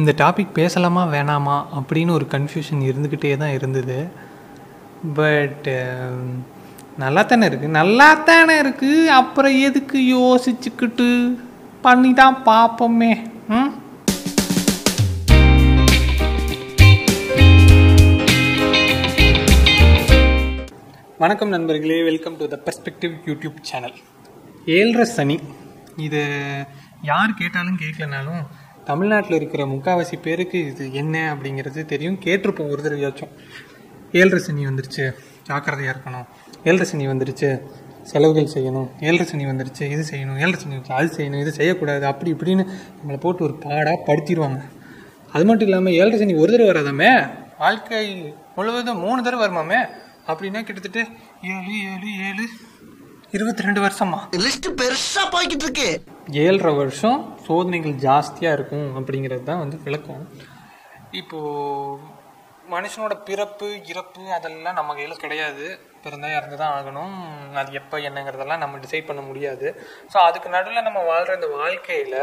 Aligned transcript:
இந்த 0.00 0.10
டாபிக் 0.20 0.54
பேசலாமா 0.58 1.00
வேணாமா 1.14 1.54
அப்படின்னு 1.78 2.12
ஒரு 2.18 2.26
கன்ஃபியூஷன் 2.34 2.84
இருந்துக்கிட்டே 2.88 3.32
தான் 3.42 3.54
இருந்தது. 3.56 3.96
பட் 5.18 5.66
um, 5.74 6.22
நல்லா 7.02 7.22
தானே 7.22 7.44
இருக்குது 7.48 7.76
நல்லா 7.78 8.06
தானே 8.28 8.54
இருக்குது 8.62 9.10
அப்புறம் 9.18 9.56
எதுக்கு 9.66 9.98
யோசிச்சுக்கிட்டு 10.14 11.08
பண்ணி 11.82 12.12
தான் 12.20 12.38
பார்ப்போமே. 12.48 13.12
ம்? 13.56 13.70
வணக்கம் 21.18 21.54
நண்பர்களே. 21.56 22.00
Welcome 22.10 22.40
to 22.40 22.50
the 22.54 22.60
perspective 22.66 23.14
YouTube 23.30 23.60
channel 23.72 23.96
ஏழரை 24.78 25.08
சனி. 25.16 25.38
இது 26.08 26.24
யார் 27.12 27.38
கேட்டாலும் 27.42 27.80
கேட்கலனாலும் 27.80 28.42
தமிழ்நாட்டில் 28.84 29.36
இருக்கிற 29.36 29.64
முக்காவாசி 29.64 30.20
பேருக்கு 30.22 30.66
இது 30.66 30.92
என்ன 30.92 31.34
அப்படிங்கிறது 31.34 31.84
தெரியும். 31.84 32.18
கேட்டிருப்போம் 32.24 32.70
ஒரு 32.70 32.82
தடவையாச்சும். 32.82 33.28
ஏழரை 34.12 34.38
சனி 34.38 34.66
வந்துருச்சு. 34.66 35.12
ஜாக்கிரதையாக 35.46 35.98
இருக்கணும். 35.98 36.26
ஏழரை 36.64 36.86
சனி 36.86 37.06
வந்துருச்சு. 37.08 37.60
செலவுகள் 38.02 38.48
செய்யணும். 38.54 38.88
ஏழரை 39.00 39.26
சனி 39.26 39.46
வந்துருச்சு. 39.46 39.82
இது 39.82 40.04
செய்யணும். 40.10 40.36
ஏழரை 40.36 40.54
சனி 40.54 40.74
வந்துருச்சு. 40.74 40.92
அது 40.92 41.16
செய்யணும். 41.16 41.40
இது 41.40 41.52
செய்யக்கூடாது. 41.52 42.06
அப்படி 42.06 42.32
இப்படின்னு 42.32 42.66
நம்மளை 43.02 43.20
போட்டு 43.20 43.44
ஒரு 43.44 43.54
பாடாக 43.54 44.02
படுத்திடுவாங்க 44.06 44.62
அது 45.32 45.44
மட்டும் 45.44 45.68
இல்லாமல் 45.68 45.92
ஏழரை 45.92 46.18
சனி 46.18 46.34
ஒரு 46.34 46.56
தடவை 46.56 46.82
வராதாமே? 46.82 47.30
வாழ்க்கை 47.58 48.34
முழுவதும் 48.56 48.98
மூணு 48.98 49.22
தடவை 49.22 49.48
வருமாமே? 49.48 49.86
அப்படின்னா 50.26 50.62
கிட்டத்தட்ட 50.62 50.98
ஏழு 51.42 51.72
ஏழு 51.94 52.26
ஏழு 52.28 52.48
இருபத்தி 53.30 53.62
ரெண்டு 53.62 53.80
வருஷமா? 53.80 54.18
லிஸ்ட் 54.30 54.74
பெருசா 54.76 55.22
போய்கிட்டு 55.30 55.62
இருக்கு. 55.62 56.02
ஏழரை 56.44 56.72
வருஷம் 56.80 57.20
சோதனைகள் 57.46 57.94
ஜாஸ்தியாக 58.06 58.56
இருக்கும் 58.58 58.88
அப்படிங்கிறது 58.98 59.44
தான் 59.50 59.62
வந்து 59.62 59.78
விளக்கம். 59.86 60.24
இப்போது 61.20 62.20
மனுஷனோட 62.74 63.14
பிறப்பு 63.28 63.68
இறப்பு 63.92 64.22
அதெல்லாம் 64.36 64.78
நம்ம 64.78 64.94
கையில் 64.98 65.22
கிடையாது. 65.24 65.66
பிறந்தா 66.04 66.28
இறந்து 66.36 66.56
தான் 66.62 66.74
ஆகணும். 66.76 67.16
அது 67.60 67.72
எப்போ 67.80 67.96
என்னங்கிறதெல்லாம் 68.08 68.62
நம்ம 68.64 68.78
டிசைட் 68.84 69.08
பண்ண 69.10 69.22
முடியாது. 69.30 69.66
ஸோ 70.12 70.16
அதுக்கு 70.28 70.48
நடுவில் 70.56 70.86
நம்ம 70.88 71.02
வாழ்கிற 71.10 71.36
இந்த 71.40 71.50
வாழ்க்கையில் 71.58 72.18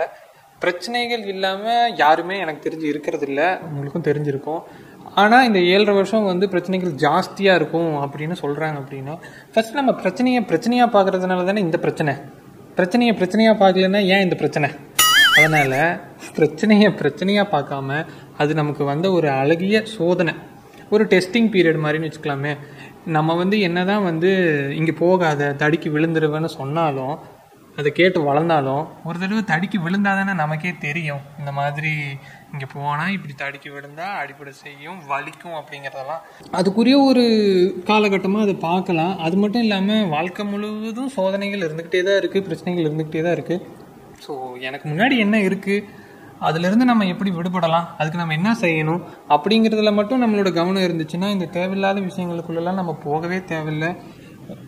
பிரச்சனைகள் 0.64 1.23
இல்லாமல் 1.34 1.94
யாருமே 2.04 2.38
எனக்கு 2.45 2.66
தெரிஞ்சு 2.66 2.88
இருக்கிறது 2.94 3.28
இல்லை. 3.30 3.50
உங்களுக்கும் 3.68 4.08
தெரிஞ்சிருக்கும். 4.10 4.64
ஆனால் 5.22 5.45
இந்த 5.50 5.60
ஏழரை 5.73 5.94
வருஷம் 6.00 6.30
வந்து 6.32 6.45
பிரச்சனைகள் 6.54 7.00
ஜாஸ்தியாக 7.06 7.60
இருக்கும் 7.60 7.94
அப்படின்னு 8.06 8.36
சொல்கிறாங்க 8.42 8.78
அப்படின்னா 8.82 9.16
ஃபஸ்ட் 9.54 9.80
நம்ம 9.80 9.94
பிரச்சனையை 10.02 10.42
பிரச்சனையாக 10.52 10.94
பார்க்கறதுனால 10.95 11.45
தானே 11.50 11.62
இந்த 11.68 11.80
பிரச்சனை? 11.86 12.14
பிரச்சனையை 12.80 13.14
பிரச்சனையாக 13.16 13.56
பார்க்கலன்னா 13.62 14.02
ஏன் 14.14 14.22
இந்த 14.22 14.36
பிரச்சனை? 14.36 14.68
அதனால் 15.38 15.80
பிரச்சனையை 16.36 16.90
பிரச்சனையாக 17.00 17.48
பார்க்காம 17.54 18.06
அது 18.38 18.54
நமக்கு 18.54 18.84
வந்த 18.84 19.12
ஒரு 19.12 19.30
அழகிய 19.30 19.82
சோதனை. 19.86 20.34
ஒரு 20.90 21.04
டெஸ்டிங் 21.06 21.50
பீரியட் 21.54 21.82
மாதிரின்னு 21.84 22.10
வச்சுக்கலாமே. 22.10 22.58
நம்ம 23.06 23.36
வந்து 23.36 23.60
என்ன 23.60 23.86
தான் 23.86 24.04
வந்து 24.04 24.30
இங்கே 24.76 24.92
போகாத 24.92 25.52
தடுக்கி 25.54 25.90
விழுந்துருவேன்னு 25.90 26.52
சொன்னாலும் 26.60 27.16
அதை 27.80 27.90
கேட்டு 28.00 28.20
வளர்ந்தாலும் 28.28 28.84
ஒரு 29.08 29.18
தடவை 29.22 29.42
தடிக்கு 29.52 29.78
விழுந்தாதானே 29.86 30.34
நமக்கே 30.42 30.72
தெரியும். 30.86 31.22
இந்த 31.40 31.52
மாதிரி 31.60 31.92
இங்கே 32.54 32.68
போனால் 32.74 33.14
இப்படி 33.18 33.34
தடிக்கு 33.44 33.70
விழுந்தா 33.76 34.08
அடிப்படை 34.22 34.54
செய்யும் 34.64 35.00
வலிக்கும் 35.12 35.58
அப்படிங்கிறதெல்லாம். 35.60 36.24
அதுக்குரிய 36.60 36.98
ஒரு 37.10 37.24
காலகட்டமாக 37.90 38.46
அதை 38.48 38.56
பார்க்கலாம். 38.68 39.14
அது 39.28 39.38
மட்டும் 39.44 39.66
இல்லாமல் 39.68 40.10
வாழ்க்கை 40.16 40.46
முழுவதும் 40.52 41.14
சோதனைகள் 41.18 41.66
இருந்துக்கிட்டே 41.68 42.04
தான் 42.10 42.20
இருக்குது 42.22 42.46
பிரச்சனைகள் 42.50 42.88
இருந்துக்கிட்டே 42.88 43.24
தான் 43.28 43.38
இருக்குது 43.38 43.66
ஸோ 44.26 44.34
எனக்கு 44.68 44.86
முன்னாடி 44.92 45.18
என்ன 45.26 45.36
இருக்குது 45.48 45.98
அதுலேருந்து 46.48 46.86
நம்ம 46.90 47.06
எப்படி 47.12 47.32
விடுபடலாம்? 47.38 47.88
அதுக்கு 48.00 48.20
நம்ம 48.20 48.36
என்ன 48.40 48.52
செய்யணும்? 48.62 49.02
அப்படிங்கிறதுல 49.36 49.92
மட்டும் 49.98 50.22
நம்மளோட 50.24 50.50
கவனம் 50.58 50.86
இருந்துச்சுன்னா 50.88 51.30
இந்த 51.36 51.48
தேவையில்லாத 51.56 52.00
விஷயங்களுக்குள்ளெல்லாம் 52.06 52.80
நம்ம 52.80 52.94
போகவே 53.06 53.38
தேவையில்லை. 53.50 53.89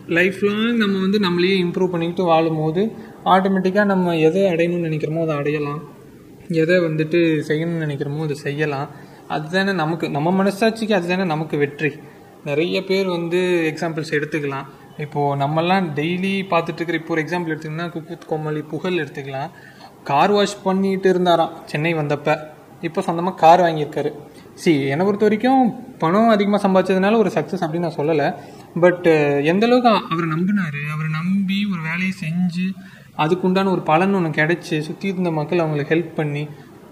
லைஃப் 0.08 0.42
லாங் 0.42 0.76
நம்ம 0.76 1.00
வந்து 1.00 1.18
நம்மளையே 1.18 1.60
இம்ப்ரூவ் 1.60 1.90
பண்ணிக்கிட்டு 1.90 2.24
வாழும்போது 2.24 2.92
ஆட்டோமேட்டிக்காக 3.24 3.84
நம்ம 3.84 4.18
எதை 4.18 4.42
அடையணும்னு 4.42 4.86
நினைக்கிறோமோ 4.86 5.22
அதை 5.22 5.36
அடையலாம். 5.36 5.88
எதை 6.48 6.78
வந்துட்டு 6.78 7.42
செய்யணும்னு 7.48 7.86
நினைக்கிறோமோ 7.86 8.22
அதை 8.22 8.34
செய்யலாம். 8.34 8.88
அதுதானே 9.28 9.72
நமக்கு 9.72 10.10
நம்ம 10.10 10.44
மனசாட்சிக்கு 10.44 10.92
அதுதானே 10.92 11.24
நமக்கு 11.24 11.56
வெற்றி. 11.56 11.92
நிறைய 12.44 12.84
பேர் 12.84 13.06
வந்து 13.06 13.72
எக்ஸாம்பிள்ஸ் 13.74 14.10
எடுத்துக்கலாம். 14.10 14.66
இப்போது 14.98 15.44
நம்மலாம் 15.44 15.86
டெய்லி 15.94 16.42
பார்த்துட்டு 16.50 16.80
இருக்கிற 16.80 16.98
இப்போ 16.98 17.12
ஒரு 17.14 17.22
எக்ஸாம்பிள் 17.22 17.50
எடுத்துக்கிங்கன்னா 17.50 17.88
குக்குத் 17.88 18.26
கோமலி 18.30 18.68
புகழ் 18.68 18.92
எடுத்துக்கலாம். 18.92 19.50
கார் 20.04 20.30
வாஷ் 20.30 20.62
பண்ணிட்டு 20.62 21.08
இருந்தாராம். 21.08 21.52
சென்னை 21.64 21.94
வந்தப்போ. 21.94 22.38
இப்போ 22.80 23.00
சொந்தமாக 23.00 23.36
கார் 23.36 23.60
வாங்கியிருக்காரு. 23.60 24.12
சி 24.60 24.72
என்னை 24.92 25.04
பொறுத்த 25.06 25.24
வரைக்கும் 25.26 25.62
பணம் 26.02 26.32
அதிகமாக 26.34 26.60
சம்பாதிச்சதுனால 26.64 27.18
ஒரு 27.22 27.30
சக்ஸஸ் 27.36 27.62
அப்படின்னு 27.64 27.86
நான் 27.86 27.98
சொல்லலை. 28.00 28.26
பட் 28.84 29.06
எந்த 29.52 29.64
அளவுக்கு 29.68 29.90
அவரை 30.12 30.26
நம்பினாரு 30.34 30.80
அவரை 30.94 31.08
நம்பி 31.20 31.58
ஒரு 31.72 31.80
வேலையை 31.88 32.12
செஞ்சு 32.24 32.66
அதுக்குண்டான 33.22 33.70
ஒரு 33.76 33.82
பலன் 33.88 34.14
ஒன்று 34.18 34.30
கிடச்சி 34.40 34.76
சுற்றி 34.88 35.06
இருந்த 35.12 35.30
மக்கள் 35.38 35.62
அவங்களுக்கு 35.64 35.94
ஹெல்ப் 35.94 36.12
பண்ணி 36.18 36.44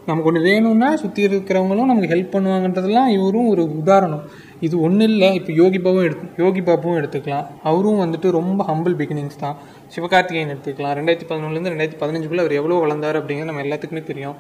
நமக்கு 0.08 0.28
ஒன்று 0.30 0.40
வேணும்னா 0.46 0.88
சுற்றி 1.02 1.20
இருக்கிறவங்களும் 1.28 1.90
நமக்கு 1.90 2.10
ஹெல்ப் 2.12 2.32
பண்ணுவாங்கன்றதெல்லாம் 2.34 3.10
இவரும் 3.16 3.48
ஒரு 3.52 3.62
உதாரணம். 3.80 4.22
இது 4.66 4.74
ஒன்றும் 4.86 5.08
இல்லை 5.12 5.28
இப்போ 5.38 5.52
யோகி 5.60 5.78
பாபும் 5.84 6.06
எடுத்து 6.08 6.26
யோகி 6.44 6.62
பாபுவும் 6.68 6.98
எடுத்துக்கலாம். 7.00 7.46
அவரும் 7.70 8.00
வந்துட்டு 8.04 8.30
ரொம்ப 8.38 8.64
ஹம்பிள் 8.70 8.96
பிகினிங்ஸ் 9.00 9.42
தான். 9.44 9.58
சிவகார்த்திகேயன் 9.94 10.52
எடுத்துக்கலாம். 10.54 10.94
ரெண்டாயிரத்தி 10.98 11.28
பதினொன்றுலேருந்து 11.30 11.72
ரெண்டாயிரத்தி 11.74 12.00
பதினஞ்சுக்குள்ளே 12.04 12.44
அவர் 12.46 12.58
எவ்வளோ 12.60 12.80
வளர்ந்தார் 12.84 13.18
அப்படிங்கிறது 13.20 13.50
நம்ம 13.52 13.64
எல்லாத்துக்குமே 13.66 14.04
தெரியும். 14.10 14.36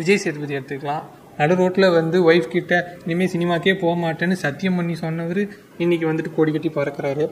விஜய் 0.00 0.22
சேதுபதி 0.24 0.56
எடுத்துக்கலாம். 0.58 1.04
நடு 1.38 1.54
ரோட்டில் 1.60 1.86
வந்து 1.98 2.16
ஒய்ஃப் 2.28 2.48
கிட்ட 2.54 2.72
இனிமேல் 3.06 3.30
சினிமாக்கே 3.34 3.74
போக 3.82 3.94
மாட்டேன்னு 4.04 4.36
சத்தியம் 4.44 4.76
பண்ணி 4.78 4.94
சொன்னவர் 5.04 5.42
இன்னைக்கு 5.82 6.06
வந்துட்டு 6.10 6.32
கோடி 6.36 6.50
கட்டி 6.56 6.70
பறக்கிறாரு. 6.78 7.24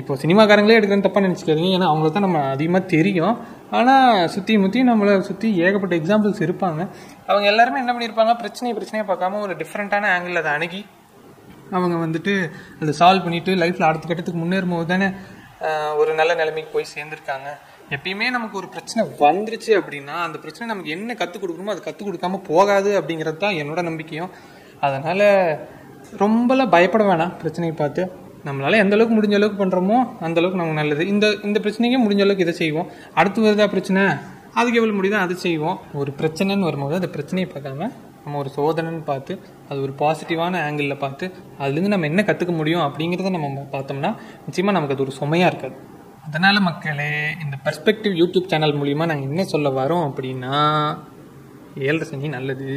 இப்போ 0.00 0.12
சினிமாக்காரங்களே 0.22 0.76
எடுக்கிறேன்னு 0.78 1.06
தப்பாக 1.06 1.24
நினச்சிக்காதீங்க. 1.26 1.70
ஏன்னா 1.76 1.88
அவங்கள 1.92 2.10
தான் 2.16 2.26
நம்ம 2.26 2.42
அதிகமாக 2.54 2.90
தெரியும். 2.94 3.36
ஆனால் 3.78 4.28
சுற்றி 4.34 4.56
முற்றி 4.64 4.82
நம்மளை 4.90 5.14
சுற்றி 5.30 5.48
ஏகப்பட்ட 5.66 5.94
எக்ஸாம்பிள்ஸ் 6.00 6.44
இருப்பாங்க. 6.46 6.80
அவங்க 7.30 7.46
எல்லாருமே 7.52 7.80
என்ன 7.84 7.94
பண்ணியிருப்பாங்க 7.96 8.34
பிரச்சனையை 8.42 8.74
பிரச்சனையாக 8.78 9.08
பார்க்காம 9.10 9.40
ஒரு 9.46 9.56
டிஃப்ரெண்ட்டான 9.62 10.10
ஆங்கிள் 10.16 10.40
அதை 10.42 10.52
அணுகி 10.58 10.82
அவங்க 11.78 11.96
வந்துட்டு 12.04 12.34
அதை 12.82 12.92
சால்வ் 13.00 13.24
பண்ணிவிட்டு 13.24 13.54
லைஃப்பில் 13.62 13.88
அடுத்த 13.88 14.04
கட்டத்துக்கு 14.06 14.42
முன்னேறும் 14.42 14.74
போது 14.74 14.88
தானே 14.92 15.08
ஒரு 16.00 16.10
நல்ல 16.20 16.32
நிலைமைக்கு 16.40 16.70
போய் 16.76 16.92
சேர்ந்துருக்காங்க. 16.94 17.48
எப்பயுமே 17.96 18.26
நமக்கு 18.36 18.56
ஒரு 18.60 18.68
பிரச்சனை 18.72 19.02
வந்துருச்சு 19.20 19.72
அப்படின்னா 19.80 20.14
அந்த 20.24 20.36
பிரச்சனை 20.42 20.66
நமக்கு 20.70 20.94
என்ன 20.96 21.14
கற்றுக் 21.20 21.42
கொடுக்கணுமோ 21.42 21.72
அது 21.74 21.82
கற்றுக் 21.86 22.08
கொடுக்காம 22.08 22.40
போகாது 22.48 22.90
அப்படிங்கிறது 23.00 23.38
தான் 23.44 23.58
என்னோட 23.60 23.82
நம்பிக்கையும். 23.88 24.32
அதனால் 24.86 25.26
ரொம்பலாம் 26.22 26.72
பயப்பட 26.74 27.04
வேணாம் 27.10 27.32
பிரச்சனையை 27.42 27.74
பார்த்து. 27.80 28.02
நம்மளால் 28.48 28.80
எந்த 28.82 28.94
அளவுக்கு 28.96 29.16
முடிஞ்ச 29.18 29.36
அளவுக்கு 29.38 29.60
பண்ணுறோமோ 29.62 29.96
அந்த 30.26 30.36
அளவுக்கு 30.40 30.60
நமக்கு 30.60 30.80
நல்லது. 30.80 31.04
இந்த 31.12 31.26
இந்த 31.48 31.58
பிரச்சனைக்கே 31.64 32.00
முடிஞ்ச 32.04 32.22
அளவுக்கு 32.26 32.46
இதை 32.46 32.54
செய்வோம். 32.62 32.88
அடுத்து 33.20 33.46
வருதா 33.46 33.66
பிரச்சனை? 33.74 34.04
அதுக்கு 34.58 34.78
எவ்வளோ 34.80 34.94
முடியுதோ 34.98 35.18
அதை 35.24 35.34
செய்வோம். 35.46 35.78
ஒரு 36.00 36.10
பிரச்சனைன்னு 36.20 36.68
வரும்போது 36.68 37.00
அந்த 37.00 37.10
பிரச்சனையை 37.16 37.48
பார்க்காம 37.54 37.90
நம்ம 38.22 38.38
ஒரு 38.44 38.50
சோதனைன்னு 38.56 39.04
பார்த்து 39.10 39.32
அது 39.68 39.78
ஒரு 39.86 39.92
பாசிட்டிவான 40.00 40.54
ஆங்கிளில் 40.66 41.02
பார்த்து 41.04 41.26
அதுலேருந்து 41.62 41.92
நம்ம 41.94 42.08
என்ன 42.12 42.22
கற்றுக்க 42.30 42.54
முடியும் 42.60 42.84
அப்படிங்கிறத 42.86 43.30
நம்ம 43.36 43.68
பார்த்தோம்னா 43.76 44.10
நிச்சயமாக 44.46 44.76
நமக்கு 44.76 44.96
அது 44.96 45.04
ஒரு 45.06 45.14
சுமையாக 45.20 45.50
இருக்காது. 45.52 45.76
அதனால் 46.28 46.66
மக்களே 46.68 47.10
இந்த 47.42 47.56
பர்ஸ்பெக்டிவ் 47.66 48.14
யூடியூப் 48.20 48.50
சேனல் 48.52 48.74
மூலிமா 48.80 49.04
நாங்கள் 49.10 49.28
என்ன 49.30 49.44
சொல்ல 49.52 49.68
வரோம் 49.78 50.04
அப்படின்னா 50.08 50.56
ஏழரை 51.86 52.06
சனி 52.10 52.28
நல்லது. 52.28 52.68